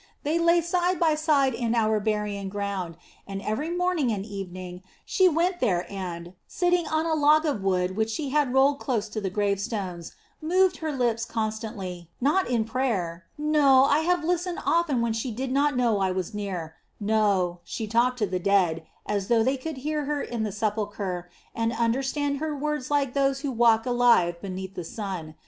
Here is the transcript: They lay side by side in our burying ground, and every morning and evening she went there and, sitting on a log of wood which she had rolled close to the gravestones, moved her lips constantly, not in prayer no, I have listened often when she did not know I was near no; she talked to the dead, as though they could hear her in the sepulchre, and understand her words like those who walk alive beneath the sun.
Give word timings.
They 0.23 0.39
lay 0.39 0.61
side 0.61 0.99
by 0.99 1.13
side 1.13 1.53
in 1.53 1.75
our 1.75 1.99
burying 1.99 2.49
ground, 2.49 2.97
and 3.27 3.39
every 3.39 3.69
morning 3.69 4.11
and 4.11 4.25
evening 4.25 4.81
she 5.05 5.29
went 5.29 5.59
there 5.59 5.85
and, 5.91 6.33
sitting 6.47 6.87
on 6.87 7.05
a 7.05 7.13
log 7.13 7.45
of 7.45 7.61
wood 7.61 7.95
which 7.95 8.09
she 8.09 8.29
had 8.29 8.51
rolled 8.51 8.79
close 8.79 9.07
to 9.09 9.21
the 9.21 9.29
gravestones, 9.29 10.13
moved 10.41 10.77
her 10.77 10.91
lips 10.91 11.23
constantly, 11.23 12.09
not 12.19 12.49
in 12.49 12.65
prayer 12.65 13.25
no, 13.37 13.83
I 13.83 13.99
have 13.99 14.23
listened 14.23 14.57
often 14.65 15.01
when 15.03 15.13
she 15.13 15.29
did 15.31 15.51
not 15.51 15.77
know 15.77 15.99
I 15.99 16.09
was 16.09 16.33
near 16.33 16.77
no; 16.99 17.59
she 17.63 17.85
talked 17.85 18.17
to 18.17 18.25
the 18.25 18.39
dead, 18.39 18.83
as 19.05 19.27
though 19.27 19.43
they 19.43 19.55
could 19.55 19.77
hear 19.85 20.05
her 20.05 20.23
in 20.23 20.41
the 20.41 20.51
sepulchre, 20.51 21.29
and 21.53 21.71
understand 21.71 22.37
her 22.37 22.55
words 22.57 22.89
like 22.89 23.13
those 23.13 23.41
who 23.41 23.51
walk 23.51 23.85
alive 23.85 24.41
beneath 24.41 24.73
the 24.73 24.83
sun. 24.83 25.35